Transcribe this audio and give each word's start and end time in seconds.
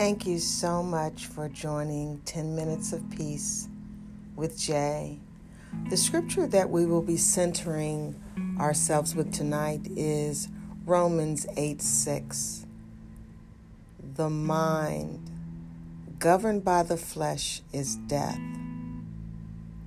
Thank 0.00 0.24
you 0.26 0.38
so 0.38 0.82
much 0.82 1.26
for 1.26 1.46
joining 1.50 2.22
10 2.24 2.56
Minutes 2.56 2.94
of 2.94 3.10
Peace 3.10 3.68
with 4.34 4.58
Jay. 4.58 5.20
The 5.90 5.96
scripture 5.98 6.46
that 6.46 6.70
we 6.70 6.86
will 6.86 7.02
be 7.02 7.18
centering 7.18 8.18
ourselves 8.58 9.14
with 9.14 9.30
tonight 9.30 9.86
is 9.94 10.48
Romans 10.86 11.46
8 11.54 11.82
6. 11.82 12.64
The 14.14 14.30
mind 14.30 15.30
governed 16.18 16.64
by 16.64 16.82
the 16.82 16.96
flesh 16.96 17.60
is 17.70 17.96
death, 17.96 18.40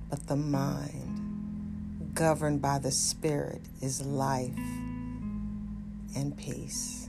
but 0.08 0.28
the 0.28 0.36
mind 0.36 2.12
governed 2.14 2.62
by 2.62 2.78
the 2.78 2.92
Spirit 2.92 3.62
is 3.82 4.00
life 4.00 4.54
and 6.14 6.36
peace. 6.36 7.08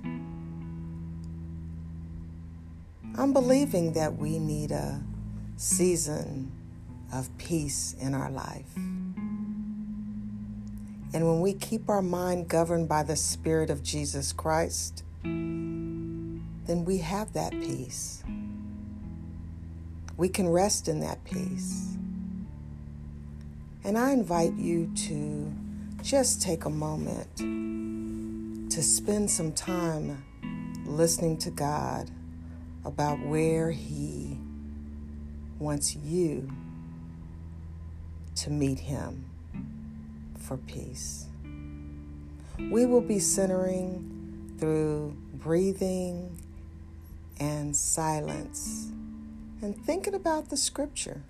I'm 3.18 3.32
believing 3.32 3.94
that 3.94 4.18
we 4.18 4.40
need 4.40 4.72
a 4.72 5.02
season 5.55 6.52
of 7.14 7.30
peace 7.38 7.96
in 8.02 8.14
our 8.14 8.30
life. 8.30 8.76
And 11.16 11.26
when 11.26 11.40
we 11.40 11.54
keep 11.54 11.90
our 11.90 12.02
mind 12.02 12.50
governed 12.50 12.90
by 12.90 13.04
the 13.04 13.16
Spirit 13.16 13.70
of 13.70 13.82
Jesus 13.82 14.34
Christ, 14.34 15.05
then 15.24 16.84
we 16.84 16.98
have 16.98 17.32
that 17.32 17.52
peace. 17.52 18.22
We 20.18 20.27
can 20.27 20.50
rest 20.50 20.90
in 20.90 21.00
that 21.00 21.24
peace. 21.24 21.96
And 23.86 23.98
I 23.98 24.12
invite 24.12 24.55
you 24.55 24.91
to 24.94 25.54
just 26.02 26.41
take 26.41 26.66
a 26.66 26.70
moment 26.70 27.34
to 28.72 28.84
spend 28.84 29.32
some 29.32 29.54
time 29.54 30.22
listening 30.85 31.38
to 31.38 31.50
God 31.50 32.12
about 32.86 33.20
where 33.20 33.72
He 33.72 34.38
wants 35.60 35.96
you 35.96 36.50
to 38.36 38.50
meet 38.50 38.80
Him 38.80 39.26
for 40.38 40.58
peace. 40.58 41.26
We 42.60 42.86
will 42.86 43.02
be 43.02 43.20
centering 43.20 44.56
through 44.60 45.16
breathing 45.34 46.38
and 47.40 47.76
silence 47.76 48.91
and 49.62 49.76
thinking 49.86 50.13
about 50.13 50.50
the 50.50 50.58
scripture. 50.58 51.24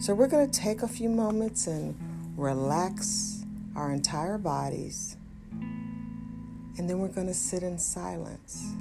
So, 0.00 0.14
we're 0.14 0.28
going 0.28 0.48
to 0.48 0.60
take 0.60 0.82
a 0.82 0.88
few 0.88 1.08
moments 1.08 1.66
and 1.66 1.96
relax 2.36 3.44
our 3.74 3.90
entire 3.90 4.38
bodies, 4.38 5.16
and 5.50 6.88
then 6.88 7.00
we're 7.00 7.08
going 7.08 7.26
to 7.26 7.34
sit 7.34 7.64
in 7.64 7.78
silence 7.78 8.74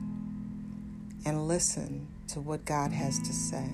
and 1.26 1.48
listen 1.48 2.08
to 2.28 2.40
what 2.40 2.66
God 2.66 2.92
has 2.92 3.20
to 3.20 3.34
say. 3.34 3.70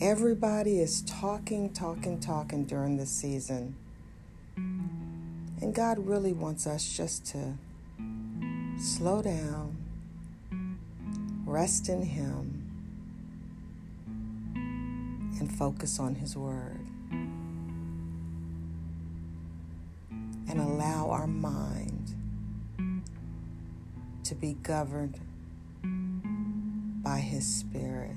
Everybody 0.00 0.78
is 0.80 1.00
talking, 1.02 1.72
talking, 1.72 2.20
talking 2.20 2.64
during 2.64 2.98
this 2.98 3.10
season. 3.10 3.76
And 4.56 5.74
God 5.74 5.98
really 6.06 6.34
wants 6.34 6.66
us 6.66 6.96
just 6.96 7.24
to 7.28 7.54
slow 8.78 9.22
down, 9.22 9.74
rest 11.46 11.88
in 11.88 12.02
Him, 12.02 12.62
and 15.40 15.50
focus 15.50 15.98
on 15.98 16.16
His 16.16 16.36
Word. 16.36 16.86
And 20.48 20.60
allow 20.60 21.08
our 21.08 21.26
mind 21.26 21.95
to 24.26 24.34
be 24.34 24.54
governed 24.54 25.20
by 27.04 27.20
His 27.20 27.46
Spirit 27.46 28.16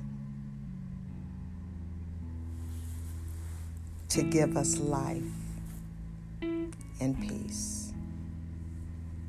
to 4.10 4.24
give 4.24 4.58
us 4.58 4.80
life 4.80 5.22
and 6.42 7.22
peace. 7.22 7.94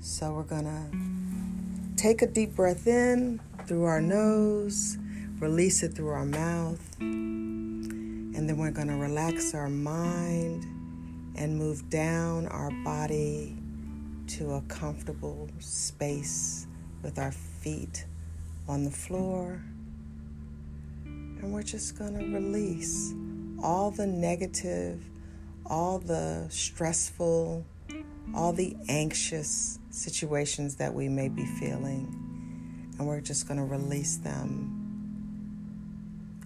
So 0.01 0.33
we're 0.33 0.43
going 0.45 0.65
to 0.65 2.03
take 2.03 2.23
a 2.23 2.27
deep 2.27 2.57
breath 2.57 2.87
in 2.87 3.41
through 3.67 3.85
our 3.85 4.01
nose, 4.01 4.97
release 5.39 5.83
it 5.83 5.93
through 5.93 6.09
our 6.09 6.25
mouth, 6.25 6.81
and 6.99 8.49
then 8.49 8.57
we're 8.57 8.71
going 8.71 8.89
to 8.89 8.97
relax 8.97 9.53
our 9.55 9.69
mind 9.69 10.65
and 11.37 11.59
move 11.59 11.91
down 11.91 12.47
our 12.47 12.71
body 12.85 13.55
to 14.29 14.53
a 14.53 14.63
comfortable 14.63 15.47
space 15.59 16.67
with 17.03 17.19
our 17.19 17.33
feet 17.33 18.05
on 18.69 18.85
the 18.85 18.91
floor. 18.91 19.61
And 21.05 21.53
we're 21.53 21.63
just 21.63 21.99
going 21.99 22.19
to 22.19 22.25
release 22.25 23.13
all 23.63 23.91
the 23.91 24.07
negative, 24.07 25.03
all 25.67 25.99
the 25.99 26.47
stressful, 26.51 27.65
all 28.35 28.53
the 28.53 28.77
anxious 28.89 29.79
situations 29.91 30.77
that 30.77 30.95
we 30.95 31.09
may 31.09 31.29
be 31.29 31.45
feeling. 31.45 32.17
And 32.99 33.07
we're 33.07 33.21
just 33.21 33.49
going 33.49 33.59
to 33.59 33.65
release 33.65 34.17
them 34.19 34.77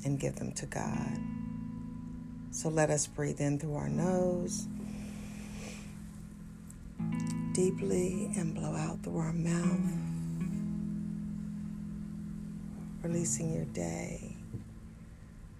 and 0.04 0.18
give 0.18 0.36
them 0.36 0.52
to 0.52 0.66
God. 0.66 1.18
So 2.50 2.68
let 2.68 2.90
us 2.90 3.06
breathe 3.06 3.40
in 3.40 3.58
through 3.58 3.74
our 3.74 3.88
nose 3.88 4.68
deeply 7.52 8.30
and 8.36 8.54
blow 8.54 8.74
out 8.74 9.02
through 9.02 9.18
our 9.18 9.32
mouth 9.32 10.13
releasing 13.04 13.52
your 13.52 13.66
day, 13.66 14.34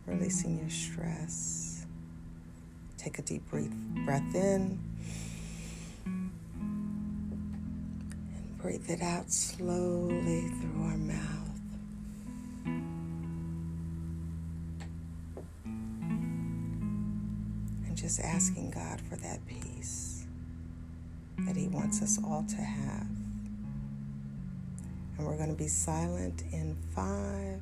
releasing 0.07 0.59
your 0.59 0.71
stress. 0.71 1.85
Take 2.97 3.19
a 3.19 3.23
deep 3.23 3.43
breath 3.51 4.35
in 4.35 4.79
and 6.07 6.33
breathe 8.59 8.89
it 8.89 9.03
out 9.03 9.31
slowly 9.31 10.49
through 10.49 10.85
our 10.85 10.97
mouth. 10.97 11.61
And 17.87 17.95
just 17.95 18.21
asking 18.21 18.71
God 18.71 19.03
for 19.03 19.17
that 19.17 19.45
peace 19.47 20.25
that 21.41 21.57
He 21.57 21.69
wants 21.69 22.01
us 22.01 22.19
all 22.25 22.47
to 22.49 22.57
have. 22.57 23.04
And 25.17 25.27
we're 25.27 25.37
going 25.37 25.51
to 25.51 25.55
be 25.55 25.69
silent 25.69 26.43
in 26.53 26.77
five, 26.95 27.61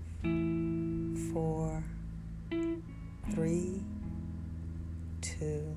four, 1.33 1.85
three, 3.35 3.83
two, 5.21 5.77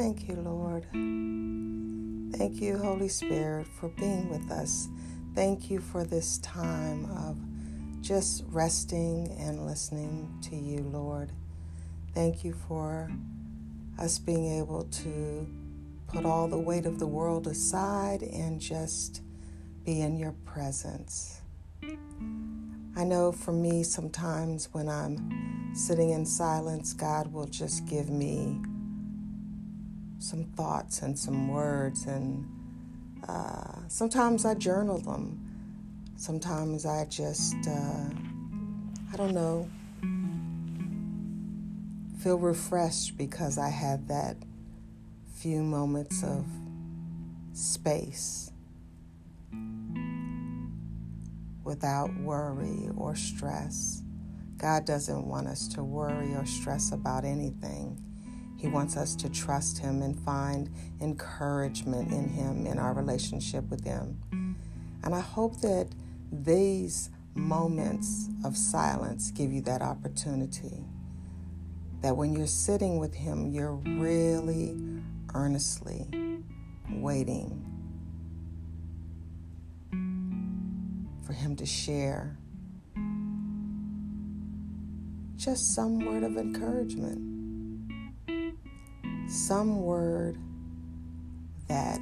Thank 0.00 0.28
you, 0.28 0.36
Lord. 0.36 0.84
Thank 2.38 2.60
you, 2.60 2.78
Holy 2.78 3.08
Spirit, 3.08 3.66
for 3.66 3.88
being 3.88 4.30
with 4.30 4.48
us. 4.48 4.86
Thank 5.34 5.72
you 5.72 5.80
for 5.80 6.04
this 6.04 6.38
time 6.38 7.04
of 7.06 7.36
just 8.00 8.44
resting 8.46 9.36
and 9.40 9.66
listening 9.66 10.38
to 10.42 10.54
you, 10.54 10.82
Lord. 10.84 11.32
Thank 12.14 12.44
you 12.44 12.52
for 12.52 13.10
us 13.98 14.20
being 14.20 14.60
able 14.60 14.84
to 14.84 15.48
put 16.06 16.24
all 16.24 16.46
the 16.46 16.60
weight 16.60 16.86
of 16.86 17.00
the 17.00 17.06
world 17.08 17.48
aside 17.48 18.22
and 18.22 18.60
just 18.60 19.22
be 19.84 20.00
in 20.00 20.16
your 20.16 20.36
presence. 20.44 21.40
I 22.94 23.02
know 23.02 23.32
for 23.32 23.52
me, 23.52 23.82
sometimes 23.82 24.68
when 24.70 24.88
I'm 24.88 25.72
sitting 25.74 26.10
in 26.10 26.24
silence, 26.24 26.92
God 26.92 27.32
will 27.32 27.46
just 27.46 27.84
give 27.86 28.08
me 28.10 28.60
some 30.18 30.44
thoughts 30.44 31.02
and 31.02 31.18
some 31.18 31.48
words, 31.48 32.06
and 32.06 32.46
uh, 33.28 33.88
sometimes 33.88 34.44
I 34.44 34.54
journal 34.54 34.98
them. 34.98 35.44
Sometimes 36.16 36.84
I 36.84 37.04
just, 37.04 37.56
uh, 37.68 38.10
I 39.12 39.16
don't 39.16 39.34
know, 39.34 39.68
feel 42.18 42.38
refreshed 42.38 43.16
because 43.16 43.58
I 43.58 43.68
had 43.68 44.08
that 44.08 44.36
few 45.34 45.62
moments 45.62 46.24
of 46.24 46.44
space 47.52 48.50
without 51.62 52.12
worry 52.20 52.88
or 52.96 53.14
stress. 53.14 54.02
God 54.56 54.84
doesn't 54.84 55.26
want 55.26 55.46
us 55.46 55.68
to 55.68 55.84
worry 55.84 56.34
or 56.34 56.44
stress 56.46 56.90
about 56.90 57.24
anything. 57.24 58.02
He 58.58 58.66
wants 58.66 58.96
us 58.96 59.14
to 59.16 59.28
trust 59.30 59.78
Him 59.78 60.02
and 60.02 60.18
find 60.18 60.68
encouragement 61.00 62.12
in 62.12 62.28
Him 62.28 62.66
in 62.66 62.78
our 62.78 62.92
relationship 62.92 63.70
with 63.70 63.84
Him. 63.84 64.56
And 65.04 65.14
I 65.14 65.20
hope 65.20 65.60
that 65.60 65.88
these 66.32 67.10
moments 67.34 68.28
of 68.44 68.56
silence 68.56 69.30
give 69.30 69.52
you 69.52 69.60
that 69.62 69.80
opportunity. 69.80 70.84
That 72.02 72.16
when 72.16 72.34
you're 72.34 72.48
sitting 72.48 72.98
with 72.98 73.14
Him, 73.14 73.52
you're 73.52 73.74
really 73.74 74.76
earnestly 75.34 76.08
waiting 76.90 77.64
for 81.24 81.32
Him 81.32 81.54
to 81.54 81.64
share 81.64 82.36
just 85.36 85.76
some 85.76 86.00
word 86.04 86.24
of 86.24 86.36
encouragement 86.36 87.37
some 89.28 89.82
word 89.82 90.38
that 91.68 92.00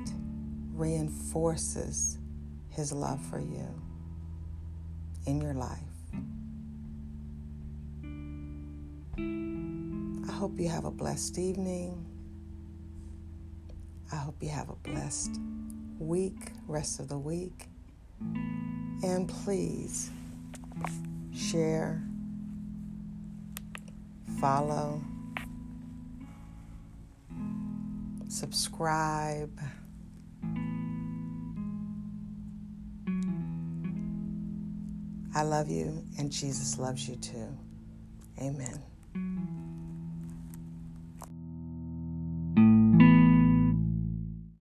reinforces 0.72 2.18
his 2.70 2.92
love 2.92 3.20
for 3.26 3.40
you 3.40 3.68
in 5.26 5.40
your 5.40 5.54
life. 5.54 5.80
I 10.28 10.32
hope 10.32 10.60
you 10.60 10.68
have 10.68 10.84
a 10.84 10.90
blessed 10.90 11.38
evening. 11.38 12.06
I 14.12 14.16
hope 14.16 14.36
you 14.40 14.50
have 14.50 14.68
a 14.68 14.76
blessed 14.76 15.40
week, 15.98 16.52
rest 16.68 17.00
of 17.00 17.08
the 17.08 17.18
week. 17.18 17.66
And 19.02 19.28
please 19.28 20.10
share, 21.34 22.02
follow, 24.40 25.02
subscribe. 28.36 29.58
I 35.34 35.42
love 35.42 35.70
you, 35.70 36.02
and 36.18 36.30
Jesus 36.30 36.78
loves 36.78 37.08
you 37.08 37.16
too. 37.16 37.48
Amen. 38.38 38.82